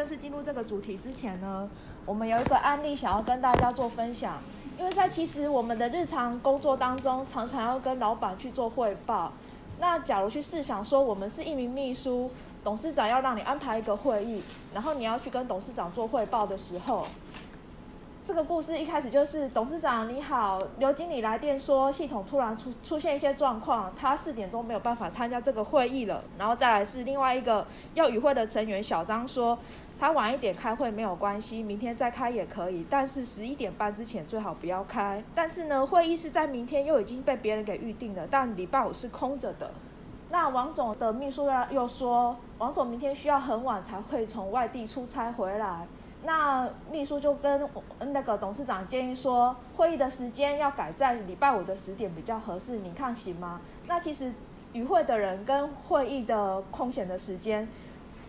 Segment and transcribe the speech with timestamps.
[0.00, 1.68] 正式进入这个主题之前呢，
[2.06, 4.38] 我们有一个案例想要跟大家做分享。
[4.78, 9.30] 因为在其实我们的日常工作当中，常常要跟老板去做汇报。
[9.78, 12.30] 那假如去试想说，我们是一名秘书，
[12.64, 14.42] 董事长要让你安排一个会议，
[14.72, 17.06] 然后你要去跟董事长做汇报的时候。
[18.22, 26.22] 这个故事一开始就是董事长你好，刘经理来电说系统突然出出现一些状况，他四点钟没有办法参加这个会议了。
[26.38, 29.58] 然后再来是另外一个要与会的成员小张说，
[30.00, 35.22] 他晚一点开会没有关系，明天再开也可以，但是十一点半之前最好不要开。
[35.34, 39.70] 但是呢，会议是在明天又已经被别人给预定了，但礼拜五是空着的。
[40.30, 45.86] 那王总的秘书又说，王总明天需要很晚才会从外地出差回来。
[46.24, 53.60] 那秘书就跟那个董事长建议说，会议的时间要改在礼拜五的十点比较合适，你看行吗？
[53.86, 54.32] 那其实
[54.72, 57.68] 与会的人跟会议的空闲的时间，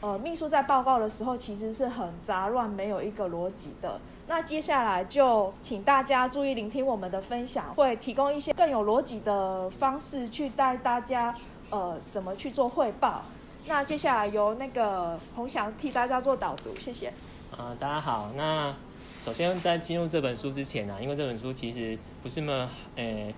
[0.01, 3.99] 呃，秘书在报告的时候其实是很杂乱，没有一个逻辑的。
[4.27, 11.35] 那接下来就请大家注意聆听我们的分享，会提供一些更有逻辑的方式去带大家，
[11.69, 13.21] 呃，怎么去做汇报。
[13.67, 17.13] 那接下来由那个洪翔替大家做导读，谢谢。
[17.55, 18.31] 啊、大家好。
[18.35, 18.73] 那
[19.21, 23.31] 首先在进入这本书之前呢、因为这本书其实不是那么，呃、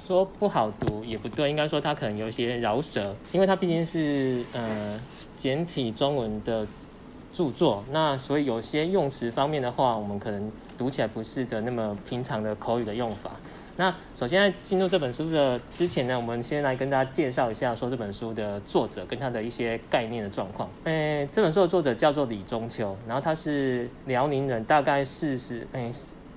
[0.00, 4.98] 说不好读也不对，应该说它可能有一些饶舌，因为它毕竟是呃
[5.36, 6.66] 简体中文的
[7.32, 13.30] 著作，那所以有些用词方面的话，我们可能读起来不是的那么平常的口语的用法。
[13.76, 20.68] 那首先在进入这本书的之前呢，我们先来跟大家介绍一下说这本书的作者跟他的一些概念的状况。
[20.84, 25.90] 诶，这本书的作者叫做李中秋，然后他是辽宁人，大概四十，诶，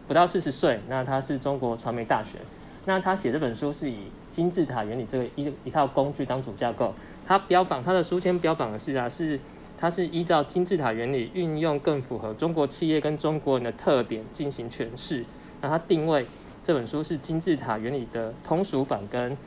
[0.08, 0.80] 不到四十岁。
[0.90, 2.40] 那他是中国传媒大学。
[2.88, 3.98] 那他写这本书是以
[4.30, 6.94] 金字塔原理这个一一套工具当主架构。
[7.26, 9.38] 他标榜他的书签标榜的是啊，是
[9.78, 15.24] 他是依照金字塔原理运用更符合中国企业跟中国人的特点进行诠释。
[15.62, 16.26] 那他定位。
[16.64, 19.38] 这本书是金字塔原理的通俗版跟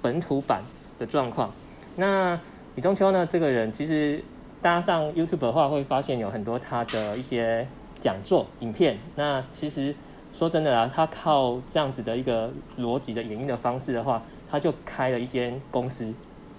[0.00, 0.62] 本土版
[0.98, 1.52] 的状况。
[1.96, 2.40] 那
[2.74, 3.26] 李中秋呢？
[3.26, 4.24] 这个人其实
[4.62, 7.66] 大家上 YouTube 的话，会发现有很多他的一些
[7.98, 8.98] 讲座、影片。
[9.14, 9.94] 那其实
[10.40, 16.10] 说真的啊，他靠这样子的一个逻辑的演绎的方式的话，他就开了一间公司，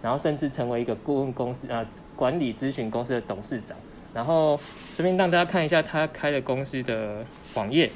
[0.04, 1.84] 然后甚至成为一个顾问公司啊、
[2.16, 3.76] 管理咨询公司的董事长。
[4.14, 4.60] 然后
[4.96, 7.26] 这边让大家看一下他开的公司的
[7.56, 7.90] 网页。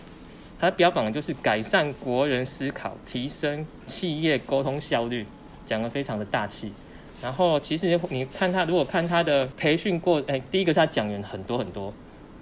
[0.59, 5.23] 他标榜的就是改善国人思考，提升企业沟通效率，
[5.67, 6.73] 讲得非常的大气。
[7.21, 11.93] 然后其实你看他，如果看他的培训过，哎，第一个是他讲员很多很多。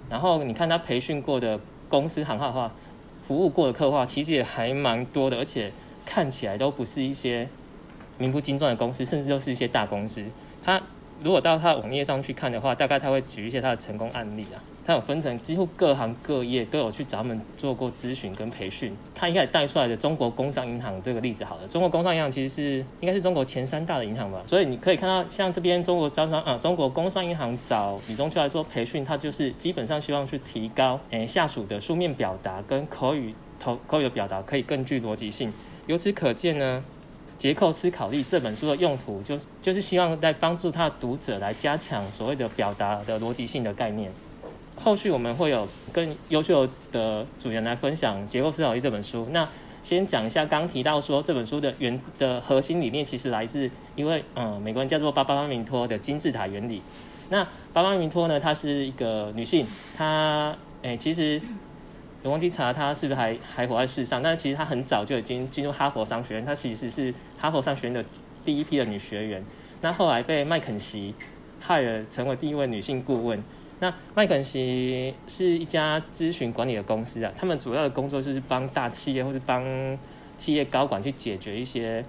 [0.08, 1.60] 然后你看他培训过的
[1.90, 2.72] 公司行号的话，
[3.26, 5.70] 服务过的客户其实也还蛮多的，而且
[6.04, 7.48] 看起来都不是一些
[8.18, 10.24] 名不经传的公司，甚至都是一些大公司。
[10.62, 10.80] 他
[11.22, 14.60] 如果到他的网页上去看的话，大概他会举一些他的成功案例啊。
[14.86, 18.94] 他有分成，几乎各行各业都有去找他们做过咨询跟培训。
[19.14, 21.66] 他应该也带出来的中国工商银行这个例子好了。
[21.68, 24.42] 中国工商银行其实是应该是中国前三大的银行吧。
[24.46, 35.50] 所以你可以看到，像这边中国招商啊，中国工商银行找李中秋来做培训，他就是基本上希望去提高诶下属的书面表达跟口语口口语的表达可以更具逻辑性。
[35.86, 36.84] 由此可见呢，
[37.38, 44.12] 结构思考力这本书的用途就是就是希望在帮助他的读者来加强所谓的表达的逻辑性的概念。
[44.84, 49.26] 后续我们会有更优秀的组员来分享《结构思考力》这本书。
[49.30, 49.48] 那
[49.82, 56.82] 先讲一下，刚提到说这本书的原的核心理念，其实来自一位嗯美国人叫做巴巴明托的金字塔原理。
[57.30, 61.40] 那巴巴明托呢，她是一个女性，她诶、其实
[62.22, 68.04] 我忘记查她是不是还还活在世上，但其实她很早就已经进入哈佛商学院，她其实是哈佛商学院的
[68.44, 69.42] 第一批的女学员。
[69.80, 71.14] 那后来被麦肯锡
[71.58, 73.42] 害了，成为第一位女性顾问。
[73.80, 79.62] 那麦肯锡是一家咨询管理的公司啊，他们主要的工作就是帮大企业或是帮
[80.36, 82.04] 企业高管去解决一些，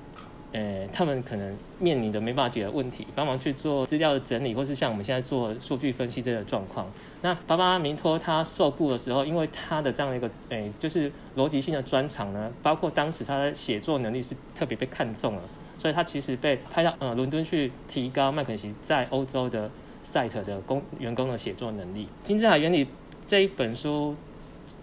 [0.51, 6.87] 呃，他们可能面临的没办法解决的问题，帮忙去做资料的整理，或是像我们现在做数据分析这个状况。
[7.23, 15.41] 那巴巴明托他受雇的时候，因为他的这样的一个，诶，就是逻辑性的专长呢，包括当时他的写作能力是特别被看中了，
[15.79, 19.69] 所以他其实被派到呃伦敦去提高麦肯锡在欧洲的。
[20.05, 22.87] Site 的工员工的写作能力，金字塔原理
[23.25, 24.15] 这一本书，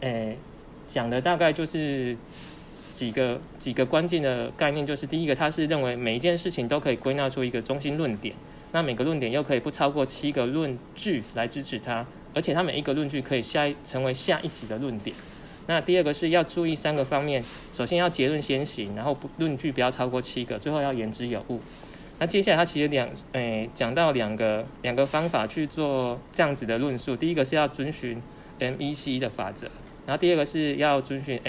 [0.01, 0.37] 诶、
[0.89, 2.17] 讲的大概就是
[2.91, 8.35] 几个几个关键的概念，就是第一个，它是认为每一件事情都可以归纳出一个中心论点，
[8.73, 12.05] 那每个论点又可以不超过七个论据来支持它，
[12.35, 15.15] 而且它每一个论据可以下成为下一集的论点。
[15.69, 17.43] 那第二个是要注意三个方面，
[17.73, 21.61] 首先要结论先行，然后论据不要超过七个，最后要言之有物。
[22.19, 28.21] 那接下来他其实两诶讲到两个两个方法去做这样子的论述，第一个是要遵循
[28.61, 29.67] MEC 的法则，
[30.07, 31.41] 然后第二个是要遵循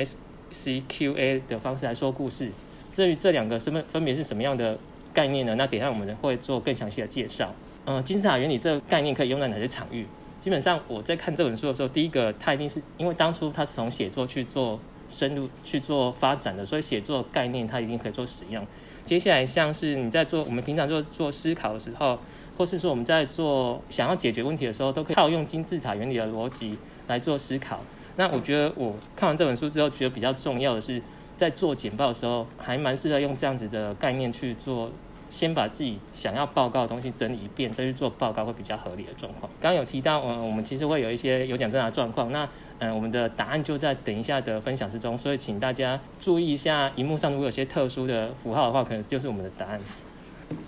[0.51, 2.51] SCQA 的方式来说故事。
[2.91, 4.77] 至于这两个身份分别是什么样的
[5.13, 5.55] 概念呢？
[5.55, 7.53] 那等一下我们会做更详细的介绍。
[7.85, 10.05] 嗯、金字塔原理这个概念可以用在哪些场域？
[10.39, 14.79] 基本上我在看这本书的时候，第一个它一定是因为当初它是从写作去做
[15.13, 18.65] 深入去做发展的，所以写作概念它一定可以做使用。
[19.05, 22.17] 接下来像是你在做我们平常做做思考的时候，
[22.57, 26.77] 或是说我们在做想要解决问题的时候，都可以套用金字塔原理的逻辑
[27.07, 27.81] 来做思考。
[28.15, 31.01] 那我觉得我看完这本书之后，觉得比较重要的是。
[31.35, 34.89] 在做简报的时候，还蛮适合用这样子的概念去做，
[35.33, 39.51] 先把自己想要报告的东西整理一遍，再去做报告会比较合理的状况。
[39.59, 42.47] 刚刚有提到，嗯，我们其实会有一些有奖征答状况，那
[42.77, 49.79] 嗯，我们的答案就在等一下的分享之中，所以请大家注意一下，荧幕上如果有些特殊的符号的话，可能就是我们的答案。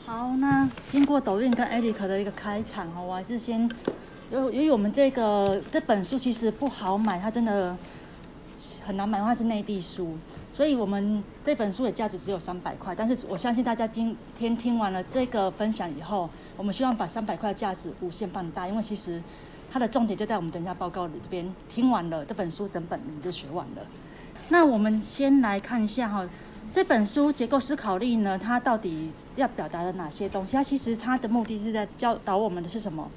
[0.03, 3.69] 好，那经过抖音跟 Eric 的一个开场哈，我还是先，
[4.31, 7.77] 因为因为我们这个这本书其实不好买，它真的
[8.83, 10.17] 很难买，它是内地书。
[10.55, 19.21] 所以，我们这本书的价值只有三百块，但是我相信大家今天听完了这个分享以后，我们希望把三百块的价值无限放大，因为其实
[19.69, 21.53] 它的重点就在我们等一下报告里这边。
[21.69, 23.81] 听完了这本书，整本你就学完了。
[24.47, 26.25] 那我们先来看一下哈，
[26.73, 30.55] 这本书结构思考力呢，它到底要表达的哪些东西？
[30.55, 33.11] 它其实它的目的是在教导我们的是什么？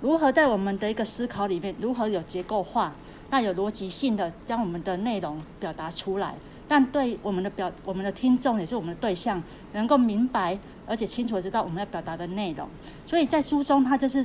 [0.00, 2.92] 如何在我们的一个思考里面，如何有结构化，
[3.30, 6.34] 那有逻辑性的将我们的内容表达出来。
[6.72, 9.42] 但对我们的表，我们的听众也是我们的对象，
[9.74, 12.66] 能够明白而且清楚知道我们要表达的内容。
[13.06, 14.24] 所以在书中，他就是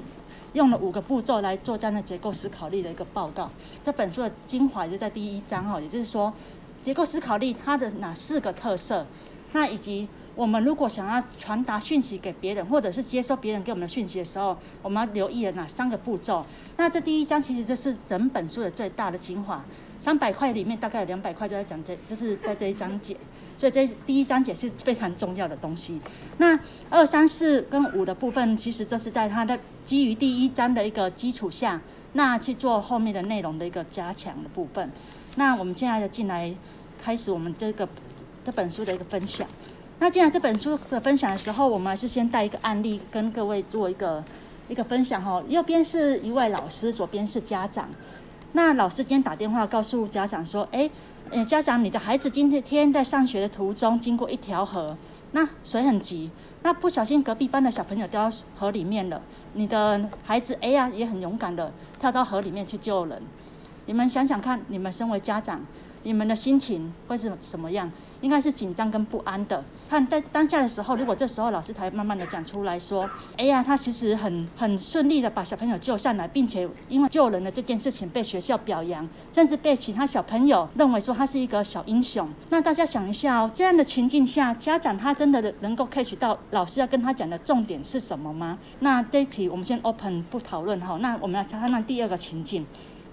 [0.54, 3.52] 用了五个步骤来做这样的结构思考力的一个报告。
[3.84, 6.34] 这本书的精华就在第一章哦，也就是说，
[6.82, 9.06] 结构思考力它的哪四个特色，
[9.52, 10.08] 那以及。
[10.38, 16.46] 我们如果想要传达讯息给别人，或者是接收别人给我们的讯息的时候，我们要留意了哪三个步骤？
[16.78, 19.66] 那这第一章其实这是整本书的最大的精华，
[20.00, 23.18] 三百块里面大概有两百块就在讲这，就是在这一章节，
[23.58, 26.00] 所以这第一章节是非常重要的东西。
[26.38, 26.58] 那
[26.92, 31.82] 二三四跟五的部分，其实这是在它的基于第一章的一个基础下，
[32.14, 34.92] 那去做后面的内容的一个加强的部分。
[35.36, 36.54] 那我们现在就进来
[37.04, 37.90] 开始我们这个
[38.46, 39.48] 这本书的一个分享。
[40.00, 44.24] 那既然这本书的分享的时候，我们还是先带一个案例跟各位做一个
[44.68, 45.42] 一个分享哈。
[45.48, 47.90] 右边是一位老师，左边是家长。
[48.54, 50.90] 那老师今天打电话告诉家长说：“哎，
[51.46, 54.96] 家长，你的孩子今天在上学的途中经过一条河，
[55.32, 56.30] 那水很急，
[56.62, 59.22] 那不小心隔壁班的小朋友掉到河里面了。
[59.54, 63.22] 你的孩子哎呀也很勇敢的跳到河里面去救人。
[63.88, 65.60] 你们想想看，你们身为家长，
[66.04, 67.92] 你们的心情会是什么样？”
[68.22, 69.64] 应该是紧张跟不安的。
[69.90, 88.58] 看在当下的时候，如果这时候老师才慢慢的讲出来说：“哎呀，他其实很很顺利的把小朋友救上来，并且因为救人的这件事情被学校表扬，甚至被其他小朋友认为说他是一个小英雄。”那大家想一下哦，这样的情境下，家长他真的能够 catch 到老师要跟他讲的重点是什么吗？
[88.80, 90.98] 那这一题我们先 open 不讨论哈。
[91.02, 92.66] 那我们来看看第二个情境。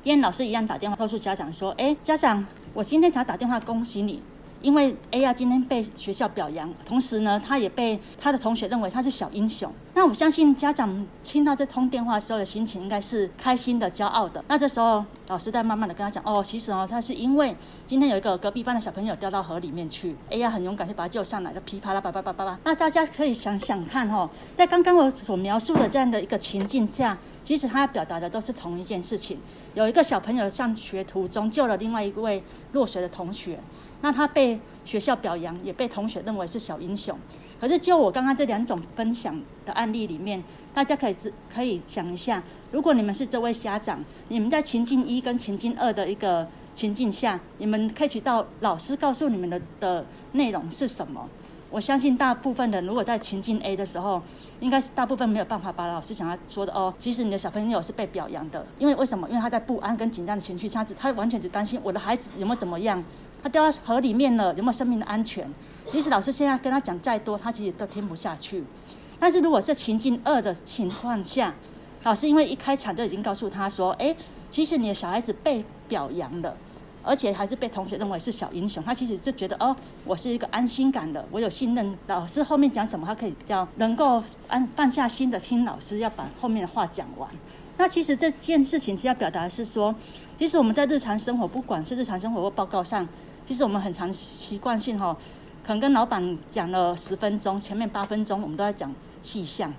[0.02, 4.20] 今天老师一样打电话告诉家长说：“哎，家长，我今天才打电话恭喜你。”
[4.64, 9.70] 因为 A 呀今天被学校表扬，同时呢，他也被他的同学认为他是小英雄。
[9.93, 14.43] 那我相信家长听到这通电话的时候的心情应该是开心的、骄傲的。
[14.49, 17.54] 那这时候老师在慢慢的跟他讲，哦，其实哦，他是因为
[17.87, 22.59] 今天有一个隔壁班的小朋友掉到河里面去，A 呀很勇敢，就把他救上来，就噼啪啦叭叭叭叭叭。
[22.64, 29.38] 那大家可以想想看哦，在刚刚我所描述的这样的一个情境下，其实他要表达的都是同一件事情。
[29.74, 33.60] 有一个小朋友上学途中救了另外一位落水的同学。
[34.00, 37.18] 那他被学校表扬，也被同学认为是小英雄。
[37.58, 40.42] 可是就我刚刚这两种分享的案例里面，
[40.74, 41.16] 大家可以
[41.54, 51.26] 可以想一下，如果你们是这位家长，你们在情境一跟情境二的一个情境下，你们可以取到老师告诉你们的的内容是什么？
[51.75, 54.23] 我相信大部分人如果在情境 A 的时候，
[54.61, 59.28] 应该是大部分没有办法把老师想要说的哦，其实你的小朋友是被表扬的，因为为什么？
[59.28, 63.02] 因为他在不安跟紧张的情绪下，他完全只担心我的孩子有没有怎么样。
[63.43, 65.50] 他掉到河里面了，有没有生命的安全？
[65.90, 68.62] 其实老师现在跟他讲再多，他其实都听不下去。
[69.19, 71.52] 但是如果是情境二的情况下，
[72.04, 74.14] 老师因为一开场就已经告诉他说：“诶，
[74.49, 76.57] 其实你的小孩子被表扬了，
[77.04, 81.96] 而且还是被同学认为是小英雄。”他其实就觉得哦，我是一个安心感的，我有信任。
[82.06, 87.30] 老师后面讲什么，他可以比较能够安放下心的听老师要把后面的话讲完。
[87.76, 89.94] 那其实这件事情是要表达的是说，
[90.38, 93.06] 其实我们在日常生活，不管是日常生活或报告上。
[93.46, 95.14] 其实我们很常习惯性哈，
[95.62, 98.90] 可能跟老板讲了十分钟，前面八分钟我们都在讲
[99.23, 99.70] 细项。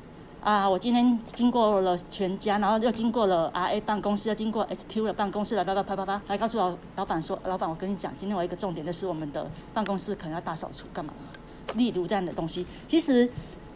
[0.45, 11.11] 啊，我今天经过了全家，然后又经过了 RA 办公室，又经过 HQ 的办公室，来啪啪啪啪啪，来告诉老老板说，老板，我跟你讲，今天我一个重点就是我们的办公室可能要大扫除，干嘛？
[11.73, 13.27] 例如这样的东西，其实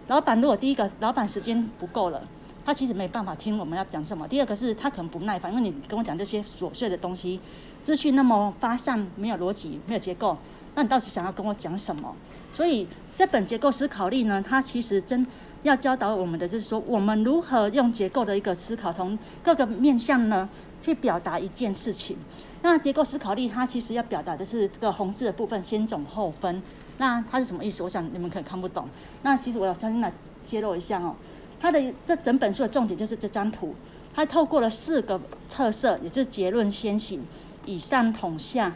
[0.10, 2.22] 老板如果第一个老板时间不够了。
[2.66, 4.28] 他其实没办法听我们要讲什么。
[4.28, 7.40] 第二个是他可能不耐烦，因为你跟我讲这些琐碎的东西，
[7.82, 10.38] 资讯那么发散，没有逻辑，没有结构，
[10.76, 12.16] 那你到底想要跟我讲什么？
[12.54, 12.86] 所以
[13.18, 15.26] 这本结构思考力呢，它其实真
[15.64, 20.48] 要教导我们的就是说，我们如何用结构的一个思考，从各个面向呢
[20.82, 22.18] 去表达一件事情。
[22.62, 26.62] 那结构思考力它其实要表达的是这个红字的部分，先总后分。
[26.98, 27.84] 那它是什么意思？
[27.84, 28.88] 我想你们可能看不懂。
[29.22, 30.12] 那其实我要重新来
[30.46, 31.16] 揭露一下哦。
[31.62, 33.74] 它的这整本书的重点就是这张图，
[34.14, 37.26] 它透过了四个特色，也就是结论先行、
[37.66, 38.74] 以上统下，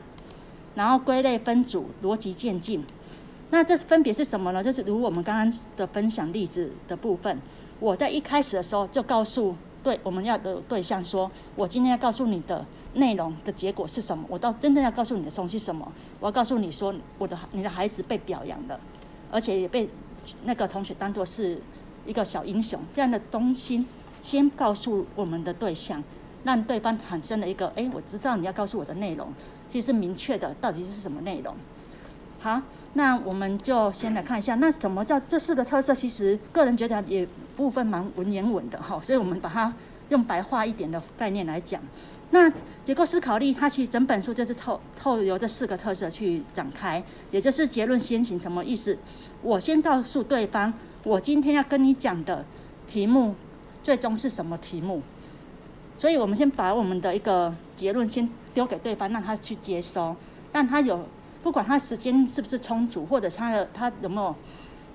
[0.76, 2.84] 然后归类分组、逻辑渐进。
[3.54, 4.64] 那这分别是什么呢？
[4.64, 7.40] 就是如我们刚刚的分享例子的部分，
[7.80, 14.26] 我在一开始的时候就告诉对我们要的对象说，我今天要告诉你的内容的结果是什么？
[14.28, 15.92] 我到真正要告诉你的东西是什么？
[16.20, 18.80] 我要告诉你说，我的你的孩子被表扬了，
[19.32, 19.88] 而且也被
[20.46, 21.62] 那个同学当作是。
[22.06, 23.86] 一个小英雄这样的东西，
[24.20, 26.04] 先告诉我们的对象，
[26.44, 29.30] 让对方产生了一个哎，我知道你要告诉我的内容，
[29.70, 31.56] 其实明确的到底是什么内容。
[32.44, 32.62] 好，
[32.96, 35.96] 那我们就先来看一下，那什么叫这四个特色？
[35.96, 39.74] 其实个人觉得也部分蛮文言文的哈，所以我们把它
[40.10, 41.82] 用白话一点的概念来讲。
[42.32, 42.52] 那
[42.84, 49.00] 结构思考力，它其实整本书就是透透由这四个特色去展开，也就是结论先行，什么意思？
[49.42, 50.74] 我先告诉对方。
[51.06, 52.46] 我今天要跟你讲的
[52.90, 53.36] 题目，
[53.82, 55.02] 最终是什么题目？
[55.98, 60.14] 所以我们先把我们的一个结论先丢给对方，让他去接收，
[60.52, 61.08] 让他有
[61.44, 64.34] 不管他时间是不是充足，或者他的他有没有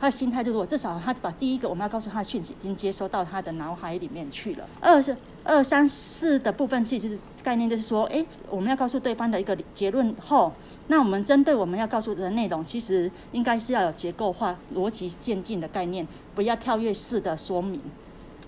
[0.01, 4.67] 他的心态，就是我至少他把第一个我们要告诉他的讯息已经接收到他的脑海里面去了。
[4.81, 10.53] 二是二三四的部分，其实概念就是说，诶，我们要告诉对方的一个结论后。
[10.89, 17.81] 那我们针对我们要告诉的内容，其实应该是要有结构化、逻辑渐进的概念，不要跳跃式的说明。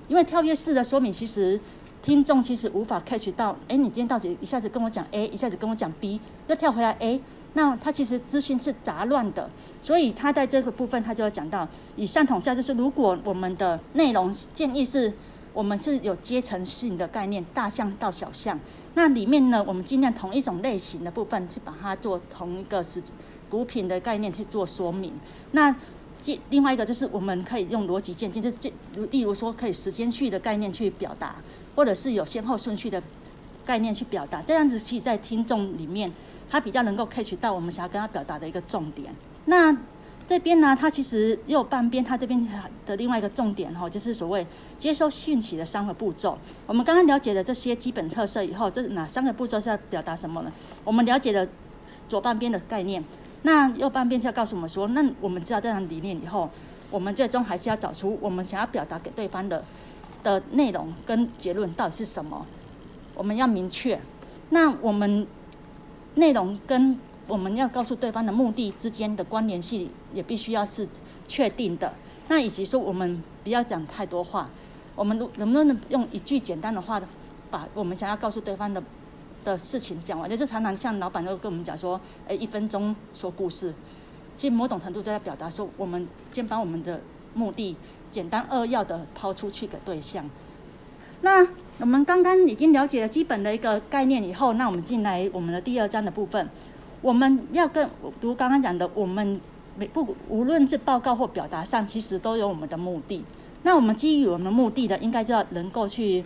[0.09, 1.61] 因为跳跃式的说明，其实
[2.03, 3.57] 听众其实无法 catch 到。
[3.69, 7.21] 哎，你今天到底一下子跟我讲 A，一下子跟我讲 B，又跳回来 A，
[7.55, 9.51] 那他其实资讯是杂乱的。
[9.83, 15.13] 所以他在这个部分，他就要讲到以上统下，就是如果我们的内容建议是，
[15.53, 18.59] 我们是有阶层性的概念，大项到小项。
[18.95, 23.03] 那里面呢，我们尽量同一种类型的部分去把它做同一个是
[23.49, 25.13] 股品的概念去做说明。
[25.53, 25.75] 那
[26.51, 28.57] 另外一个就是我们可以用逻辑渐进，就是
[29.11, 31.37] 例如说可以时间序的概念去表达，
[31.81, 33.03] 或者是有先后顺序的
[33.65, 34.43] 概念去表达。
[34.43, 36.13] 这样子其实在听众里面，
[36.51, 39.11] 他比较能够 catch 到我们想要跟他表达的一个重点。
[39.47, 39.75] 那
[40.29, 42.47] 这边呢，它其实右半边，它这边
[42.85, 44.47] 的另外一个重点哈，就是所谓
[44.77, 46.37] 接收讯息的三个步骤。
[46.67, 50.53] 我们刚刚了解了这些基本特色以后，这哪三个步骤是要表达什么呢？
[50.85, 51.49] 我们了解了
[52.11, 53.03] 左半边的概念，
[53.45, 56.51] 那右半边就要告诉我们说，那我们知道这样理念以后，
[56.91, 59.65] 我们最终还是要找出我们想要表达给对方的
[60.23, 62.47] 的内容跟结论到底是什么，
[63.15, 64.01] 我们要明确。
[64.51, 65.27] 那我们
[66.15, 66.99] 内容跟
[67.29, 70.89] 我们要告诉对方的目的之间的关联性也必须要是
[71.29, 71.93] 确定的。
[72.29, 74.49] 那以及说我们不要讲太多话，
[74.95, 77.01] 我们能不能用一句简单的话，
[77.51, 78.83] 把我们想要告诉对方的
[79.45, 80.29] 的事情讲完？
[80.29, 83.75] 就是常常像老板都跟我们讲说，哎，一分钟说故事。
[84.37, 87.01] 其实某种程度都在表达说，我们先把我们的
[87.35, 87.77] 目的
[88.11, 90.29] 简单扼要的抛出去给对象。
[91.23, 91.47] 那
[91.79, 96.49] 我们刚刚已经了解了基本的一个概念以后，那我们进来我们的第二章的部分。
[97.03, 97.89] 我们要跟
[98.21, 99.41] 读刚刚讲的，我们
[99.77, 103.25] 每不无论是报告或表达上，其实都有我们的目的。
[103.63, 106.25] 那我们基于我们的目的的，应该就要能够去，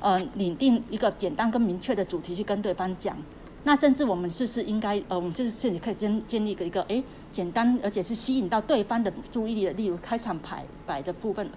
[0.00, 3.16] 呃，拟定一个简单跟明确的主题去跟对方讲。
[3.64, 11.48] 那甚至我们是不是应该，呃，我们是是可以建建立一个一个，诶，简单而且是吸引到对方的注意力的，例如开场白摆的部分，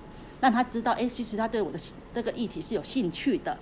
[0.41, 1.79] 让他知道，诶，其实他对我的
[2.13, 3.57] 这个议题是有兴趣的。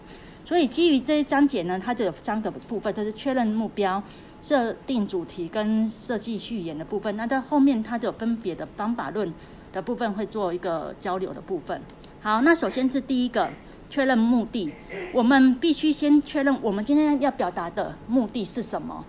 [0.46, 4.02] 所以基于这一章节呢，它就有三个部分，就是确认目标。
[4.42, 9.34] 设定主题跟设计序言的部分，那在后面它就有分别的方法论
[9.72, 11.82] 的部分会做一个交流的部分。
[12.20, 13.50] 好，那首先是第一个
[13.94, 14.74] 确认目的，
[15.14, 19.06] 我们必须先确认我们今天要表达的目的是什么，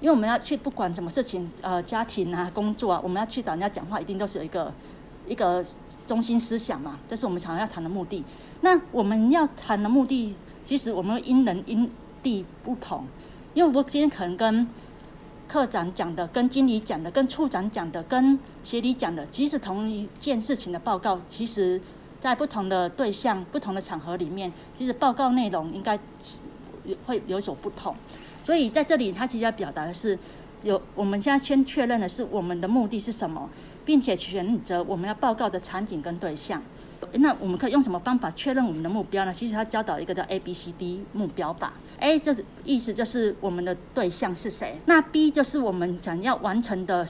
[0.00, 4.72] 因为我们要去不管什么事情，呃，家庭啊、工作啊，我们要去找人家讲话，一定都是有一个
[5.28, 5.62] 一个
[6.06, 8.24] 中心思想嘛，这是我们常常要谈的目的。
[8.62, 10.34] 那我们要谈的目的，
[10.64, 11.90] 其实我们因人因
[12.22, 13.04] 地不同。
[13.52, 14.66] 因为我今天可能跟
[15.46, 21.78] 课长讲的、跟经理讲的、跟处长讲的、跟协理讲的，即使同一件事情的报告，其实
[22.22, 25.98] 在不同的对象、不同的场合里面，其实报告内容应该
[27.04, 27.94] 会有所不同。
[28.44, 30.16] 所以在这里，他其实要表达的是，
[30.62, 33.50] 有我们现在先确认的是我们的目的是什么，
[33.84, 36.62] 并且选择我们要报告的场景跟对象。
[37.14, 39.34] 那我们可以用什么方法确认我们的目标呢？
[39.34, 41.72] 其实他教导一个叫 A B C D 目标法。
[41.98, 47.06] A 就是意思就是我们的对象是谁，那 B 就是我们想要完成的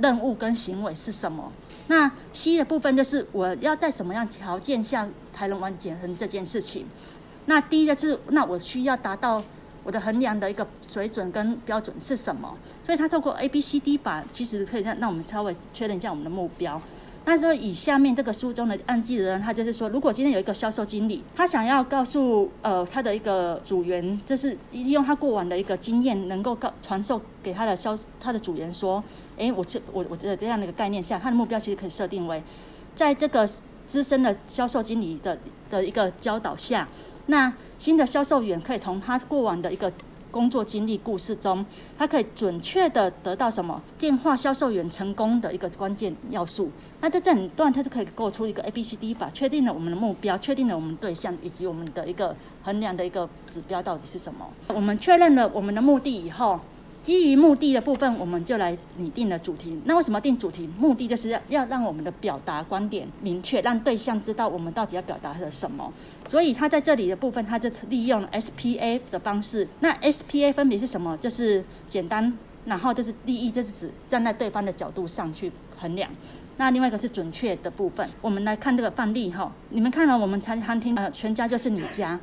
[0.00, 1.52] 任务跟行为是什么。
[1.88, 6.86] 那 C 的部分就是我要在什么样条件下才能完成这件事情。
[7.46, 9.42] 那 D 的是那我需要达到
[9.84, 12.56] 我的衡量的一个水准跟标准是什么。
[12.84, 16.80] 所以它透过 A B C D 法，其实可以让让我们稍微确认一下我们的目标。
[17.28, 29.02] 那说以下面这个书中的案例的人，他就是说，如果今天有一个销售经理，他想要告诉呃他的一个组员，就是利用他过往的一个经验，能够告传授给他的销他的组员说，
[29.38, 32.40] 诶，我这我我的这样的一个概念下，他的目标其实可以设定为，
[32.94, 33.48] 在这个
[33.88, 35.36] 资深的销售经理的
[35.68, 36.86] 的一个教导下，
[37.26, 39.92] 那新的销售员可以从他过往的一个。
[40.36, 41.64] 工作经历故事中，
[41.96, 46.70] 他可以准确的得到什么电话销售员成功的一个关键要素。
[47.00, 54.46] 那在这段，他就可以构出一个 A B C D 法，确定了我们的目标，确定了我们对象以及我们的一个衡量的一个指标到底是什么。
[54.68, 56.60] 我们确认了我们的目的以后。
[57.06, 59.80] 基于目的的部分，我们就来拟定了主题。
[59.84, 60.68] 那为什么定主题？
[60.76, 65.92] 目的就是要要让我们的表达观点明确，让对象知道我们到底要表达的什么。
[66.28, 69.68] 所以他在这里的部分，他就利用 SPA 的方式。
[69.78, 71.16] 那 SPA 分别是什么？
[71.18, 76.10] 就是简单，然后就是利益，就是指站在对方的角度上去衡量。
[76.56, 78.04] 那另外一个是准确的部分。
[78.20, 82.18] 我们来看这个范例哈，你们看了我们餐餐厅呃，全家就是你家。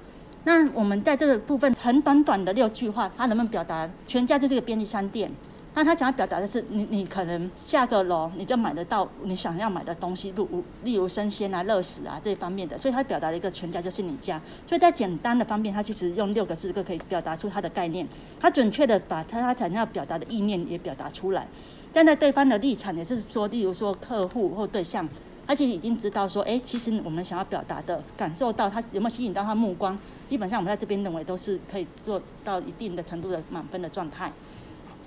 [0.46, 5.32] 那我们在这个部分很短短的六句话，他能不能表达全家就是个便利商店？
[5.76, 10.48] 那他想要表达的是，你你可能下个楼你就买得到你想要买的东西，如
[10.84, 14.40] 例如生鲜啊、乐食啊这方面的，所以他表达了一个全家就是你家。
[14.68, 18.08] 所以在简单的方面，他其实用六个字就可以表达出他的概念，
[18.40, 21.48] 他准确的把他他想要表达的意念也表达出来。
[21.92, 25.08] 站在对方的立场，也是说，例如说客户或对象，
[25.46, 29.98] 他其实已经知道说，哎，其实我们想要表达的，感受到他有没有吸引到他目光。
[30.30, 34.32] 基本上我们在这边认为都是可以做到一定的程度的满分的状态。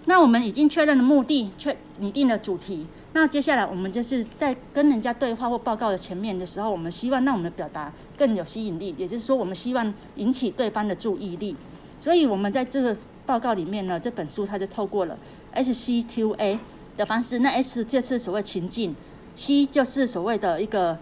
[0.05, 2.87] 那我们已经确认了目的，确拟定了主题。
[3.13, 11.57] 那接下来我们就是在跟人家对话或报告的前面的时候，我们希望让我们的表达更有吸引力，也就是说，我们希望引起对方的注意力。
[11.99, 12.95] 所以，我们在这个
[13.25, 15.19] 报告里面呢，这本书它就透过了
[15.55, 16.59] SCQA
[16.97, 17.39] 的方式。
[17.39, 18.95] 那 S 就是所谓情境
[19.37, 20.99] ，C 就是所谓的一个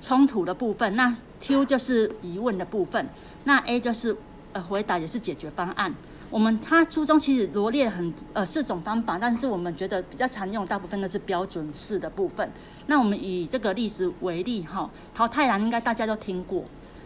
[0.00, 3.08] 冲突的部分，那 Q 就是疑问的部分。
[3.44, 4.16] 那 A 就是
[4.52, 5.92] 呃回答，也是解决方案。
[6.30, 12.48] 我们它初中其实罗列很呃四种方法，但是我们觉得比较常用，大部分都是标准式的部分。
[12.86, 16.64] 那我们以这个例子为例哈，桃太郎应该大家都听过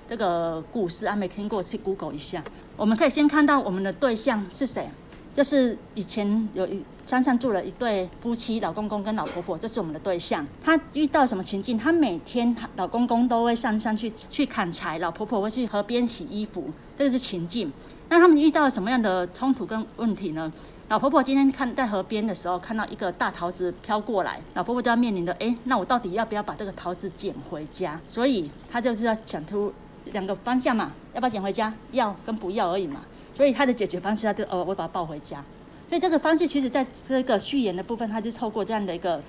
[0.09, 2.45] 这个故事啊，没听过去 Google 一下。
[2.77, 4.91] 我们可以先看到我们的对象是谁，
[5.35, 6.85] 就是以前有一。
[7.07, 10.47] 山上住了一对夫妻，老公公跟老婆婆，这是我们的对象。
[10.63, 11.77] 他遇到什么情境？
[11.77, 17.71] 他每天老公公都会上山去去砍柴，老婆婆会去河边洗衣服，这个是情境。
[18.09, 20.53] 那他们遇到什么样的冲突跟问题呢？
[20.89, 28.01] 老婆婆今天看在河边的时候，看到一个大桃子飘过来，老婆婆就要面临的，诶，那我到底要不要把这个桃子捡回家？
[28.07, 29.73] 所以她就是要想出
[30.07, 31.73] 两个方向嘛，要不要捡回家？
[31.93, 33.01] 要跟不要而已嘛。
[33.35, 35.43] 所以她的解决方式，她就哦，我把它抱回家。
[35.89, 39.21] 所以这个方式其实在这个序言的部分，它就透过这样的一个，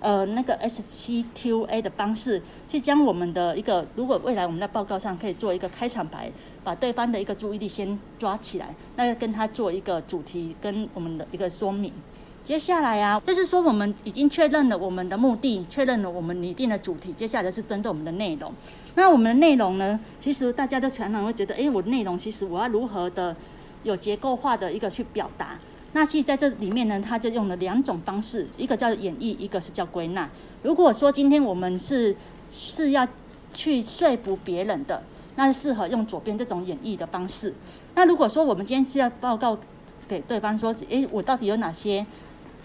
[0.00, 6.30] 呃，那个 S 七 Q A 的方式，去将我们的一个，如果未来我们在报告上可以做一个开场白，
[6.62, 11.92] 把对方的一个注意力先抓起来，那跟他做一个主题跟我们的一个说明。
[12.44, 18.52] 接下来啊，就是说我们已经确认了我们的目的，确认了我们拟定的主题，接下来是针对我们的内容。
[18.96, 23.34] 那我们的内容呢，其实大家都常常会觉得，哎，我的内容其实我要如何的
[23.84, 25.58] 有结构化的一个去表达。
[25.94, 30.28] 那其实在这里面呢，他就用了两种方式，一个叫演绎，一个是叫归纳。
[30.62, 32.16] 如果说今天我们是
[32.50, 33.06] 是要
[33.52, 35.02] 去说服别人的，
[35.36, 37.52] 那适合用左边这种演绎的方式。
[37.94, 39.58] 那如果说我们今天是要报告
[40.08, 42.06] 给对方说，诶，我到底有哪些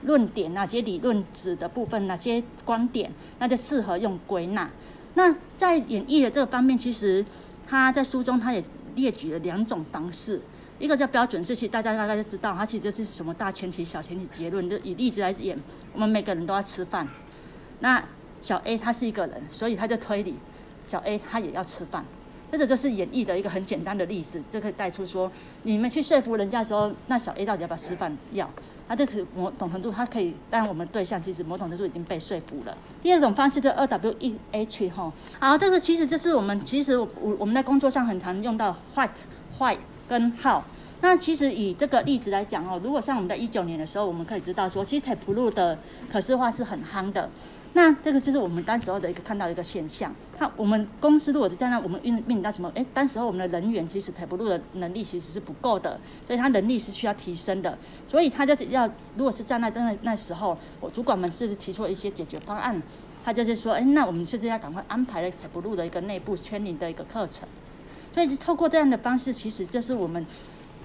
[0.03, 4.69] 论点、哪些理论值的部分、哪些观点，那就适合用归纳。
[5.15, 7.25] 那在演绎的这个方面，其实
[7.67, 8.63] 他在书中他也
[8.95, 10.41] 列举了两种方式。
[10.79, 14.69] 一个叫标准式，其实大家大概就知道，它其实就是什么大前提、小前提、结论。
[14.69, 15.57] 就以例子来演，
[15.93, 17.07] 我们每个人都要吃饭。
[17.79, 18.03] 那
[18.41, 20.35] 小 A 他是一个人，所以他就推理，
[20.87, 22.05] 小 A 他也要吃饭。
[22.49, 25.29] 这个就是演绎的一个很简单的例子，这可以带出说，
[25.63, 28.15] 你们去说服人家的时候，那小 A 到底要不要吃饭？
[28.31, 28.49] 要。
[28.87, 32.77] 那这是某种程度，它可以，当然我们对象其实某种程度已经被说服了。
[33.03, 35.11] 第二种方式就二 W E H 哈，
[35.41, 39.11] 好，这个其实这是我们其实我我们在工作上很常用到 what、
[39.59, 39.75] why
[40.07, 40.63] 跟号。
[40.99, 45.77] 那其实以这个例子来讲哦，如果像我们在一九年的时候，我们可以知道说，其实 Tableau 的
[46.11, 47.29] 可视化是很夯的。
[47.73, 50.11] 那这个就是我们当时候的一个看到一个现象。
[50.39, 52.71] 那我们公司如果是在那，我们运面临到什么？
[52.73, 57.77] 哎，当时候我们的人员其实 Tableau 的能力其实是不够的，所以他能力是需要提升的。
[58.09, 62.81] 所以他就要，如果是在那那那时候，我主管们是提出了一些解决方案，
[63.23, 67.47] 他就是说，哎，那我们是不是要赶快安排了 Tableau 的一个内部圈领的一个课程。
[68.17, 70.25] 所以透过这样的方式，其实就是我们。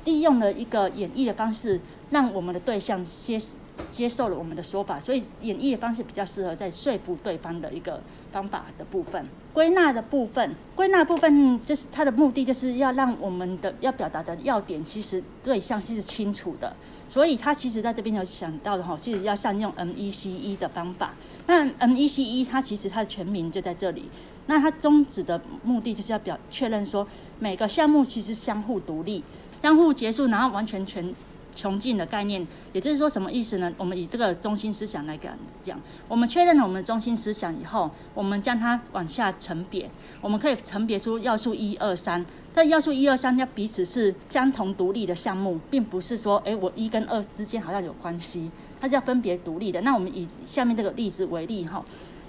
[0.04, 3.40] 利用了一个演绎的方式，让我们的对象接
[3.88, 9.24] 接受了我们的说法，所以演绎的方式比较适合在说服对方的一个方法的部分。
[9.52, 16.74] 归纳的部分，归纳部分就是它的目的，就是要让我们的要表达的要点，其实对象是清楚的。
[17.08, 21.14] 所以他其实在这边有想到的哈，其实要善用 MECE 的方法。
[21.46, 24.10] 那 MECE 它其实它的全名就在这里。
[24.46, 27.06] 那它宗旨的目的就是要表确认说，
[27.38, 29.22] 每个项目其实相互独立。
[29.62, 31.14] 相互结束，然后完全全
[31.54, 33.72] 穷尽的概念，也就是说什么意思呢？
[33.76, 35.16] 我们以这个中心思想来
[35.62, 39.88] 讲，我们确认了我们的中心思想以后，我们将它往下层别，
[40.20, 42.26] 我们可以层别出要素一二三。
[42.52, 48.50] 但要素一二三要彼此是相同独立的项目，并不是说，诶，我一跟二之间好像有关系，
[48.80, 49.80] 它是要分别独立的。
[49.82, 51.84] 那我们以下面这个例子为例哈，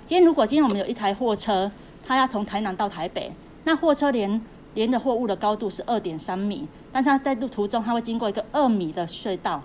[0.06, 1.72] 今天如果今天我们有一台货车，
[2.06, 3.32] 它要从台南到台北，
[3.64, 4.42] 那货车连
[4.74, 9.62] 连的货物的高度是二点三米，但它在路途中，它会经过一个二米的隧道，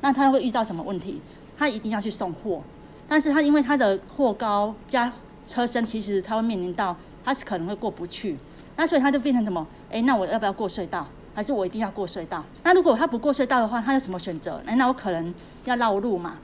[0.00, 1.20] 那它会遇到什么问题？
[1.56, 2.62] 它一定要去送货，
[3.08, 5.12] 但是它因为它的货高加
[5.46, 8.36] 车身，其实它会面临到它可能会过不去，
[8.76, 9.66] 那所以它就变成什么？
[9.90, 11.06] 诶，那我要不要过隧道？
[11.34, 12.44] 还是我一定要过隧道？
[12.64, 14.60] 那如果他不过隧道的话，他有什么选择？
[14.66, 15.32] 诶，那我可能
[15.64, 16.38] 要绕路嘛，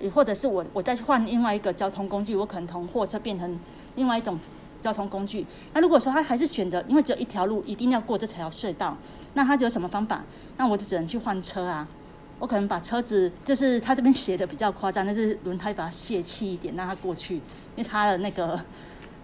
[0.00, 3.58] 也或者是我我再换另外一个交通工具，我可能从货车变成
[3.94, 4.36] 另外一种。
[4.82, 8.96] 交通工具，那如果说他还是选择，因为只有一条路，一定要过这条隧道，
[9.34, 10.22] 那他就有什么方法？
[10.56, 11.86] 那我就只能去换车啊。
[12.38, 17.42] 我可能把车子，就是他这边写的比较夸张，但是轮胎把它泄气一点，让它过去，因
[17.76, 18.60] 为它的那个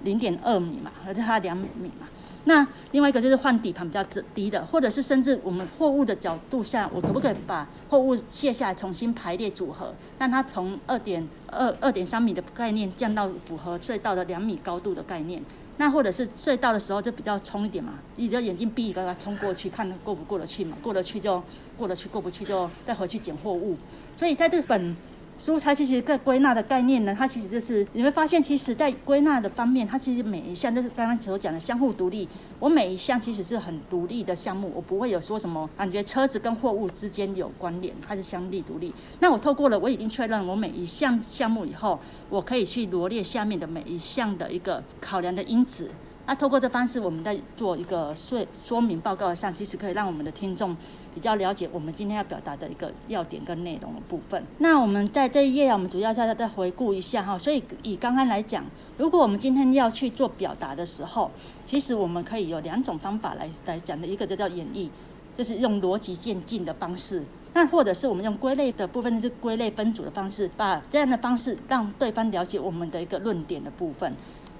[0.05, 1.67] 零点二米嘛，而且它两米
[1.99, 2.07] 嘛。
[2.49, 4.03] 那另外一个就是换底盘比较
[4.35, 15.43] 低的，或者是甚至我们货物的角度下，我可不可以把货物卸下来重新排列组合，让它从二点二二点三米的概念降到符合隧道的两米高度的概念？
[15.77, 21.43] 那或者是隧道的时候就比较冲一点嘛，你的眼睛闭一个，冲过去看过不过得去嘛，过得去就
[21.77, 23.77] 过得去，过不去就再回去捡货物。
[24.17, 24.97] 所以在这本。
[25.39, 32.29] 书它其实一个归纳的概念呢，它其实就是你会发现，其实在归纳的方面，它其实每一项都是刚刚所讲的相互独立。
[32.59, 38.93] 我每一项其实是很独立的项目，我不会有说什么感觉车子跟货物之间有关联，它是相立独立。
[39.21, 45.89] 那我透过了我已经确认我每一项项目以后，我可以去罗列下面的每一项的一个考量的因子。
[46.27, 50.77] 那透过这方式，我们在做一个说说明报告上，其实可以让我们的听众
[51.19, 54.41] 比较了解我们今天要表达的一个要点跟内容的部分。
[54.59, 57.37] 那我们在这一页啊，我们主要再再回顾一下哈。
[57.37, 58.65] 所以以刚刚来讲，
[58.99, 61.29] 如果我们今天要去做表达的时候，
[61.67, 64.89] 其实我们可以有两种方法来来讲的，一个就叫演绎，
[65.37, 74.15] 就是用逻辑渐进的方式；那或者是我们用归类的部分，就是归类分组的方式，把这样的方式让对方了解我们的一个论点的部分。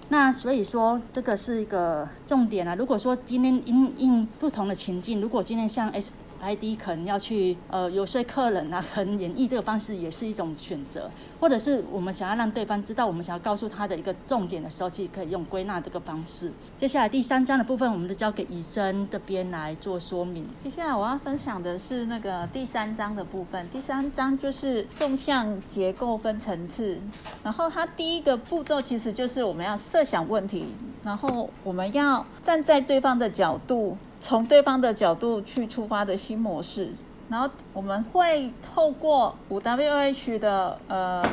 [0.09, 2.75] 那所以说，这个是一个重点啊。
[2.75, 6.13] 如果说今天因应不同的情境，如果今天像 S。
[6.41, 16.53] ID 可能要去呃游说客人啊，可能演绎这个方式也是一种选择，或者是我们想要让对方知道我们想要告诉他的一个重点的时候，其实可以用归纳这个方式。
[16.77, 20.47] 接下来第三章的部分，我们就交给怡珍这边来做说明。
[20.59, 23.69] 接下来我要分享的是那个第三章的部分。
[23.71, 26.99] 第三章就是纵向结构分层次，
[27.43, 30.67] 然后它第一个步骤其实就是我们要设想问题，
[31.03, 33.97] 然后我们要站在对方的角度。
[34.21, 36.91] 从对方的角度去出发的新模式，
[37.29, 41.25] 然后我们会透过五 W H 的呃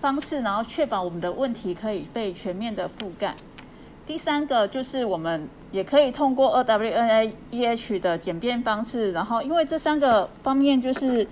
[0.00, 3.34] 方式，然后确保我们的问题可以被全面的覆盖。
[4.06, 11.26] 第三个就是我们也可以通过二 W N A E H 的简便方式，然后因为这三个方面就是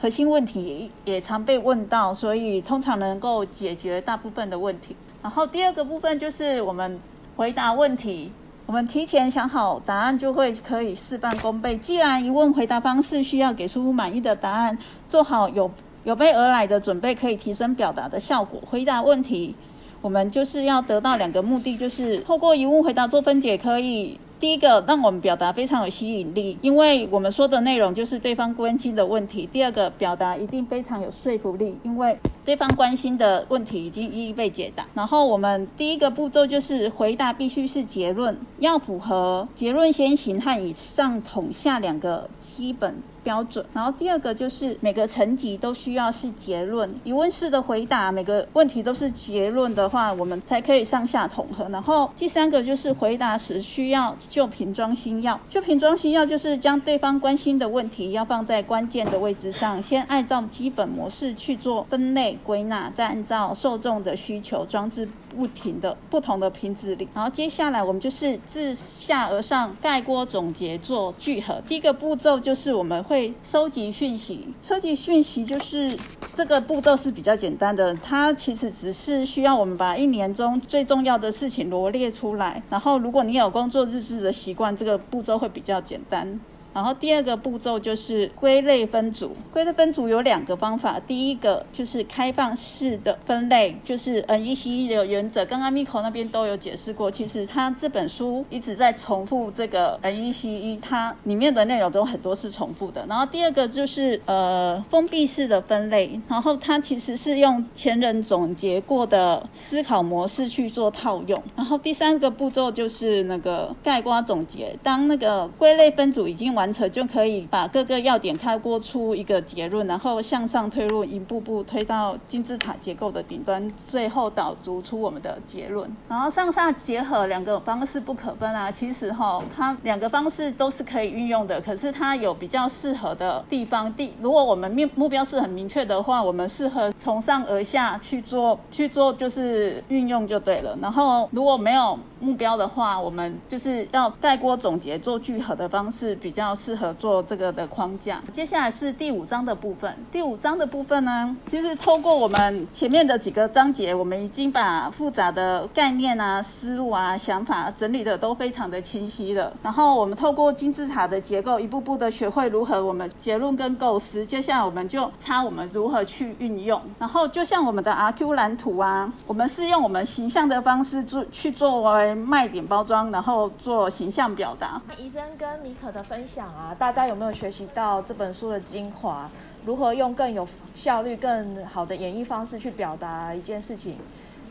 [0.00, 4.96] 核心问题也常被问到，所以通常能够解决大部分的问题。
[5.22, 7.00] 然后第二个部分就是我们
[7.36, 8.32] 回答问题。
[8.68, 11.74] 我们提前想好答案，就会可以事半功倍。
[11.78, 14.76] 既然疑问回答方式需要给出满意的答案，
[15.06, 15.70] 做好有
[16.04, 18.60] 有备而来的准备，可以提升表达的效果。
[18.70, 19.54] 回答问题，
[20.02, 29.48] 我们就是要得到两个目的，就是透过疑问回答做分解，可以第一个让我们表达非常有吸引力，因为我们说的内容就是对方关心的问题。
[29.50, 32.18] 第二个表达一定非常有说服力，因为
[32.48, 34.86] 对方关心的问题已经一一被解答。
[34.94, 51.68] 然后我们第一个步骤就是回答必须是结论，要符合结论先行和以上统下两个基本标准，然后第二个就是每个层级都需要是结论，疑问式的回答，每个问题都是结论的话，我们才可以上下统合。
[51.68, 65.08] 然后第三个就是回答时需要旧瓶装新药，旧瓶装新药就是将对方关心的问题要放在关键的位置上，先按照基本模式去做分类归纳，再按照受众的需求装置。
[65.36, 71.62] 不停的不同的瓶子里，然后接下来我们就是自下而上盖锅总结做聚合。
[71.68, 75.96] 第一个步骤就是我们会收集讯息，收集讯息就是
[76.34, 82.60] 这个步骤是比较简单的，它其实只是需要我们把一年中最重要的事情罗列出来。
[82.70, 86.40] 然后如果你有工作日志的习惯，这个步骤会比较简单。
[86.74, 97.10] 然后第二个步骤就是归类分组，归类分组有两个方法，第一个就是开放式的分类，就是 NECE 的原则，刚刚 Miko 那边都有解释过。
[97.10, 103.04] 其实他这本书一直在重复这个 NECE，它里面的内容都很多是重复的。
[103.08, 111.42] 然后第二个就是呃封闭式的分类，然后它其实是用前人总结过的思考模式去做套用。
[111.56, 116.88] 然后第三个步骤就是那个概括总结，当那个归类分组已经完成。
[116.90, 125.88] 就可以把各个要点开过出一个结论，然后向上推论，一步步推到金字塔结构的顶端，最后导读出我们的结论。
[126.08, 133.92] 然后上下结合两个方式不可分啊，其实哈，它两个方式都是可以运用的，可是它有比较适合的地方。
[133.94, 140.76] 第，如果我们目目标是很明确的话，我们适合从上而下去做去做，就是运用就对了。
[140.80, 148.22] 然后如果没有目标的话，我们就是要概括总结做聚合的方式比较要适合做这个的框架。
[148.32, 149.94] 接下来是第五章的部分。
[150.10, 159.52] 第五章的部分呢，其实透过我们前面的几个章节，我们已经把复杂的概念啊、思路啊、想法整理的都非常的清晰了。
[159.62, 164.24] 然后我们透过金字塔的结构，一步步的学会如何我们结论跟构思。
[164.24, 166.80] 接下来我们就差我们如何去运用。
[166.98, 174.80] 然后就像我们的 RQ 蓝图啊，我们是用我们形象的方式做去作为卖点包装，然后做形象表达。
[174.96, 179.28] 怡珍跟米可的分享讲啊，大家有没有学习到这本书的精华？
[179.66, 183.96] 如何用更有效率、更好的演绎方式去表达一件事情？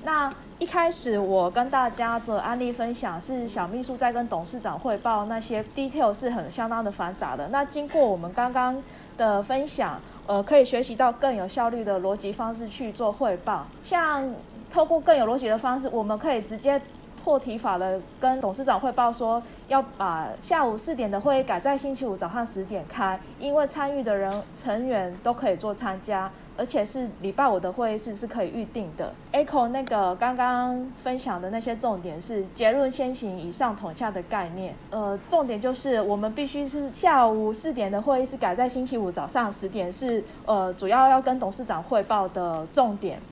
[0.03, 7.47] 那一开始我跟大家的案例分享是小秘书在跟董事长汇报，那些 detail 是很相当的繁杂的。
[7.47, 8.83] 那经过我们刚刚
[9.15, 13.65] 的分享，呃，可以学习到更有效率的逻辑方式去做汇报。
[13.81, 14.29] 像
[14.69, 16.81] 透过更有逻辑的方式，我们可以直接。
[17.27, 29.13] 破题法的跟董事长汇报说，要把下午四点的会议改在星期五早上十点开，因为参与的人成员都可以做参加，而且是礼拜五的会议室是可以预定的。
[29.33, 34.73] Echo 那个刚刚分享的那些重点是结论先行，以上统下的概念。
[34.89, 43.19] 呃，重点就是我们必须是下午四点的会议室改在星期五早上十点，是呃主要要跟董事长汇报的重点。